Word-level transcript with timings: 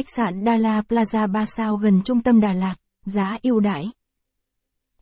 Khách 0.00 0.16
sạn 0.16 0.44
Dala 0.44 0.82
Plaza 0.88 1.32
3 1.32 1.44
sao 1.46 1.76
gần 1.76 2.02
trung 2.04 2.22
tâm 2.22 2.40
Đà 2.40 2.52
Lạt, 2.52 2.74
giá 3.06 3.38
ưu 3.42 3.60
đãi. 3.60 3.90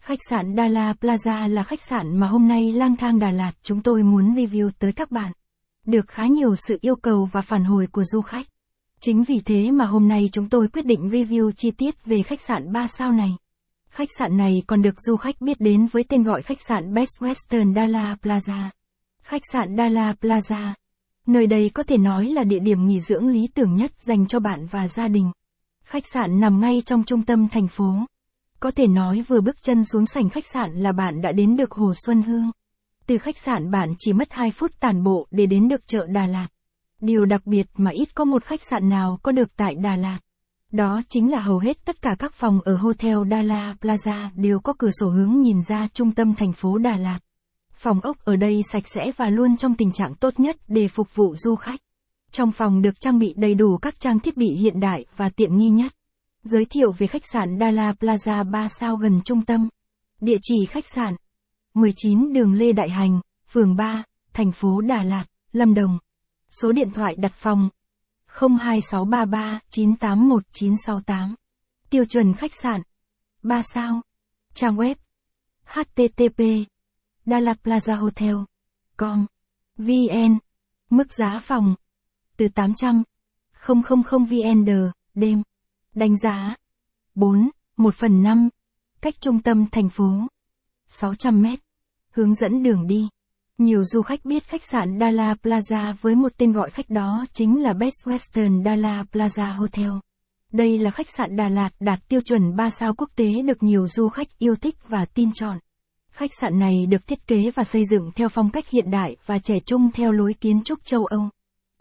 Khách 0.00 0.18
sạn 0.28 0.56
Dala 0.56 0.94
Plaza 1.00 1.48
là 1.48 1.64
khách 1.64 1.82
sạn 1.82 2.16
mà 2.16 2.26
hôm 2.26 2.48
nay 2.48 2.72
lang 2.72 2.96
thang 2.96 3.18
Đà 3.18 3.30
Lạt 3.30 3.52
chúng 3.62 3.82
tôi 3.82 4.02
muốn 4.02 4.34
review 4.34 4.70
tới 4.78 4.92
các 4.92 5.10
bạn. 5.10 5.32
Được 5.86 6.08
khá 6.08 6.26
nhiều 6.26 6.56
sự 6.56 6.78
yêu 6.80 6.96
cầu 6.96 7.28
và 7.32 7.42
phản 7.42 7.64
hồi 7.64 7.86
của 7.92 8.04
du 8.04 8.20
khách. 8.20 8.46
Chính 9.00 9.24
vì 9.24 9.40
thế 9.44 9.70
mà 9.70 9.84
hôm 9.84 10.08
nay 10.08 10.28
chúng 10.32 10.48
tôi 10.48 10.68
quyết 10.68 10.86
định 10.86 11.08
review 11.08 11.50
chi 11.56 11.70
tiết 11.70 12.04
về 12.04 12.22
khách 12.22 12.40
sạn 12.40 12.72
3 12.72 12.86
sao 12.86 13.12
này. 13.12 13.30
Khách 13.90 14.08
sạn 14.18 14.36
này 14.36 14.62
còn 14.66 14.82
được 14.82 15.00
du 15.00 15.16
khách 15.16 15.40
biết 15.40 15.60
đến 15.60 15.86
với 15.86 16.04
tên 16.08 16.22
gọi 16.22 16.42
khách 16.42 16.60
sạn 16.60 16.94
Best 16.94 17.12
Western 17.20 17.74
Dala 17.74 18.16
Plaza. 18.22 18.68
Khách 19.22 19.42
sạn 19.52 19.76
Dala 19.76 20.14
Plaza. 20.20 20.72
Nơi 21.28 21.46
đây 21.46 21.70
có 21.74 21.82
thể 21.82 21.96
nói 21.96 22.26
là 22.26 22.44
địa 22.44 22.58
điểm 22.58 22.86
nghỉ 22.86 23.00
dưỡng 23.00 23.28
lý 23.28 23.46
tưởng 23.54 23.74
nhất 23.74 23.90
dành 23.96 24.26
cho 24.26 24.40
bạn 24.40 24.66
và 24.66 24.88
gia 24.88 25.08
đình. 25.08 25.30
Khách 25.84 26.06
sạn 26.06 26.40
nằm 26.40 26.60
ngay 26.60 26.82
trong 26.86 27.04
trung 27.04 27.24
tâm 27.24 27.48
thành 27.48 27.68
phố. 27.68 27.94
Có 28.60 28.70
thể 28.70 28.86
nói 28.86 29.24
vừa 29.28 29.40
bước 29.40 29.62
chân 29.62 29.84
xuống 29.84 30.06
sảnh 30.06 30.28
khách 30.28 30.46
sạn 30.46 30.70
là 30.72 30.92
bạn 30.92 31.20
đã 31.20 31.32
đến 31.32 31.56
được 31.56 31.72
Hồ 31.72 31.92
Xuân 31.94 32.22
Hương. 32.22 32.50
Từ 33.06 33.18
khách 33.18 33.38
sạn 33.38 33.70
bạn 33.70 33.88
chỉ 33.98 34.12
mất 34.12 34.28
2 34.30 34.50
phút 34.50 34.80
tản 34.80 35.02
bộ 35.02 35.26
để 35.30 35.46
đến 35.46 35.68
được 35.68 35.86
chợ 35.86 36.06
Đà 36.06 36.26
Lạt. 36.26 36.48
Điều 37.00 37.24
đặc 37.24 37.46
biệt 37.46 37.66
mà 37.76 37.90
ít 37.90 38.14
có 38.14 38.24
một 38.24 38.44
khách 38.44 38.62
sạn 38.62 38.88
nào 38.88 39.18
có 39.22 39.32
được 39.32 39.56
tại 39.56 39.74
Đà 39.74 39.96
Lạt. 39.96 40.18
Đó 40.72 41.02
chính 41.08 41.30
là 41.30 41.40
hầu 41.40 41.58
hết 41.58 41.84
tất 41.84 42.02
cả 42.02 42.16
các 42.18 42.34
phòng 42.34 42.60
ở 42.64 42.76
Hotel 42.76 43.16
Dala 43.30 43.74
Plaza 43.80 44.28
đều 44.34 44.60
có 44.60 44.72
cửa 44.78 44.90
sổ 45.00 45.08
hướng 45.08 45.40
nhìn 45.40 45.62
ra 45.68 45.88
trung 45.92 46.12
tâm 46.12 46.34
thành 46.34 46.52
phố 46.52 46.78
Đà 46.78 46.96
Lạt. 46.96 47.18
Phòng 47.78 48.00
ốc 48.00 48.24
ở 48.24 48.36
đây 48.36 48.62
sạch 48.62 48.88
sẽ 48.88 49.00
và 49.16 49.30
luôn 49.30 49.56
trong 49.56 49.74
tình 49.74 49.92
trạng 49.92 50.14
tốt 50.14 50.40
nhất 50.40 50.56
để 50.68 50.88
phục 50.88 51.14
vụ 51.14 51.34
du 51.36 51.56
khách. 51.56 51.80
Trong 52.30 52.52
phòng 52.52 52.82
được 52.82 53.00
trang 53.00 53.18
bị 53.18 53.34
đầy 53.36 53.54
đủ 53.54 53.78
các 53.82 54.00
trang 54.00 54.20
thiết 54.20 54.36
bị 54.36 54.46
hiện 54.46 54.80
đại 54.80 55.04
và 55.16 55.28
tiện 55.28 55.56
nghi 55.56 55.68
nhất. 55.68 55.92
Giới 56.42 56.64
thiệu 56.64 56.92
về 56.92 57.06
khách 57.06 57.26
sạn 57.32 57.58
Dala 57.60 57.92
Plaza 57.92 58.50
3 58.50 58.68
sao 58.68 58.96
gần 58.96 59.20
trung 59.24 59.44
tâm. 59.44 59.68
Địa 60.20 60.36
chỉ 60.42 60.66
khách 60.66 60.86
sạn 60.86 61.16
19 61.74 62.32
đường 62.32 62.54
Lê 62.54 62.72
Đại 62.72 62.90
Hành, 62.90 63.20
phường 63.48 63.76
3, 63.76 64.04
thành 64.32 64.52
phố 64.52 64.80
Đà 64.80 65.02
Lạt, 65.02 65.24
Lâm 65.52 65.74
Đồng. 65.74 65.98
Số 66.50 66.72
điện 66.72 66.90
thoại 66.90 67.14
đặt 67.18 67.32
phòng 67.34 67.68
02633 68.26 69.60
981968. 69.70 71.34
Tiêu 71.90 72.04
chuẩn 72.04 72.34
khách 72.34 72.54
sạn 72.62 72.80
3 73.42 73.62
sao. 73.62 74.00
Trang 74.54 74.76
web 74.76 74.94
http 75.64 76.68
Dalaplaza 77.30 77.94
Hotel 77.96 78.36
com 78.96 79.26
vn 79.78 80.38
Mức 80.90 81.12
giá 81.12 81.40
phòng 81.42 81.74
từ 82.36 82.48
800 82.48 83.02
000 83.66 84.24
VND, 84.24 84.70
đêm. 85.14 85.42
Đánh 85.94 86.18
giá 86.18 86.56
4, 87.14 87.50
1 87.76 87.94
phần 87.94 88.22
5. 88.22 88.48
Cách 89.00 89.14
trung 89.20 89.42
tâm 89.42 89.66
thành 89.72 89.88
phố 89.88 90.26
600 90.86 91.42
mét. 91.42 91.58
Hướng 92.10 92.34
dẫn 92.34 92.62
đường 92.62 92.86
đi. 92.86 93.08
Nhiều 93.58 93.84
du 93.84 94.02
khách 94.02 94.24
biết 94.24 94.44
khách 94.44 94.64
sạn 94.64 94.98
Dala 95.00 95.34
Plaza 95.42 95.94
với 96.00 96.14
một 96.14 96.32
tên 96.36 96.52
gọi 96.52 96.70
khách 96.70 96.90
đó 96.90 97.24
chính 97.32 97.62
là 97.62 97.72
Best 97.72 97.94
Western 98.04 98.64
Dala 98.64 99.04
Plaza 99.12 99.56
Hotel. 99.56 99.90
Đây 100.52 100.78
là 100.78 100.90
khách 100.90 101.10
sạn 101.10 101.36
Đà 101.36 101.48
Lạt 101.48 101.70
đạt 101.80 102.08
tiêu 102.08 102.20
chuẩn 102.20 102.56
3 102.56 102.70
sao 102.70 102.94
quốc 102.94 103.10
tế 103.16 103.42
được 103.42 103.62
nhiều 103.62 103.88
du 103.88 104.08
khách 104.08 104.38
yêu 104.38 104.56
thích 104.56 104.76
và 104.88 105.04
tin 105.04 105.30
chọn. 105.34 105.58
Khách 106.18 106.30
sạn 106.40 106.58
này 106.58 106.86
được 106.88 107.06
thiết 107.06 107.26
kế 107.26 107.50
và 107.54 107.64
xây 107.64 107.82
dựng 107.90 108.10
theo 108.14 108.28
phong 108.28 108.50
cách 108.50 108.68
hiện 108.68 108.90
đại 108.90 109.16
và 109.26 109.38
trẻ 109.38 109.54
trung 109.66 109.90
theo 109.94 110.12
lối 110.12 110.34
kiến 110.40 110.62
trúc 110.64 110.84
châu 110.84 111.04
Âu. 111.04 111.28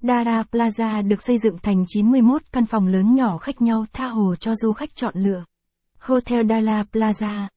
Dara 0.01 0.43
Plaza 0.51 1.07
được 1.07 1.21
xây 1.21 1.37
dựng 1.37 1.57
thành 1.63 1.85
91 1.87 2.41
căn 2.51 2.65
phòng 2.65 2.87
lớn 2.87 3.15
nhỏ 3.15 3.37
khác 3.37 3.61
nhau 3.61 3.85
tha 3.93 4.07
hồ 4.07 4.35
cho 4.35 4.55
du 4.55 4.73
khách 4.73 4.95
chọn 4.95 5.13
lựa. 5.17 5.43
Hotel 5.99 6.47
Dala 6.49 6.83
Plaza 6.93 7.47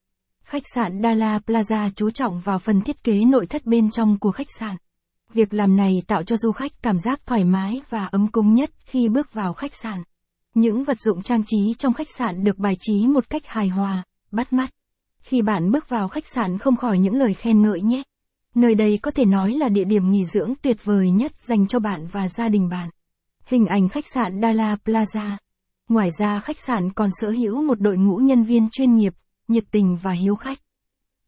Khách 0.44 0.62
sạn 0.74 1.00
Dala 1.02 1.38
Plaza 1.46 1.90
chú 1.96 2.10
trọng 2.10 2.40
vào 2.40 2.58
phần 2.58 2.80
thiết 2.80 3.04
kế 3.04 3.24
nội 3.24 3.46
thất 3.46 3.66
bên 3.66 3.90
trong 3.90 4.18
của 4.18 4.32
khách 4.32 4.50
sạn. 4.58 4.76
Việc 5.32 5.54
làm 5.54 5.76
này 5.76 6.02
tạo 6.06 6.22
cho 6.22 6.36
du 6.36 6.52
khách 6.52 6.72
cảm 6.82 6.98
giác 6.98 7.20
thoải 7.26 7.44
mái 7.44 7.80
và 7.90 8.04
ấm 8.06 8.28
cúng 8.28 8.54
nhất 8.54 8.70
khi 8.84 9.08
bước 9.08 9.32
vào 9.32 9.52
khách 9.52 9.74
sạn. 9.74 10.02
Những 10.54 10.84
vật 10.84 11.00
dụng 11.00 11.22
trang 11.22 11.42
trí 11.46 11.74
trong 11.78 11.94
khách 11.94 12.10
sạn 12.18 12.44
được 12.44 12.58
bài 12.58 12.74
trí 12.80 13.06
một 13.06 13.30
cách 13.30 13.42
hài 13.46 13.68
hòa, 13.68 14.04
bắt 14.30 14.52
mắt. 14.52 14.70
Khi 15.22 15.42
bạn 15.42 15.70
bước 15.70 15.88
vào 15.88 16.08
khách 16.08 16.26
sạn 16.26 16.58
không 16.58 16.76
khỏi 16.76 16.98
những 16.98 17.14
lời 17.14 17.34
khen 17.34 17.62
ngợi 17.62 17.80
nhé. 17.80 18.02
Nơi 18.54 18.74
đây 18.74 18.98
có 19.02 19.10
thể 19.10 19.24
nói 19.24 19.52
là 19.52 19.68
địa 19.68 19.84
điểm 19.84 20.10
nghỉ 20.10 20.24
dưỡng 20.24 20.52
tuyệt 20.62 20.84
vời 20.84 21.10
nhất 21.10 21.32
dành 21.38 21.66
cho 21.66 21.78
bạn 21.78 22.06
và 22.06 22.28
gia 22.28 22.48
đình 22.48 22.68
bạn. 22.68 22.90
Hình 23.44 23.66
ảnh 23.66 23.88
khách 23.88 24.06
sạn 24.06 24.40
Dala 24.42 24.76
Plaza. 24.84 25.36
Ngoài 25.88 26.10
ra 26.18 26.40
khách 26.40 26.58
sạn 26.58 26.92
còn 26.92 27.10
sở 27.20 27.30
hữu 27.30 27.62
một 27.62 27.80
đội 27.80 27.96
ngũ 27.96 28.16
nhân 28.16 28.42
viên 28.42 28.68
chuyên 28.70 28.94
nghiệp, 28.94 29.14
nhiệt 29.48 29.64
tình 29.70 29.98
và 30.02 30.12
hiếu 30.12 30.36
khách. 30.36 30.58